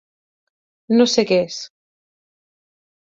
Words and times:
No 0.99 1.05
sé 1.11 1.25
què 1.31 1.37
és. 1.49 1.59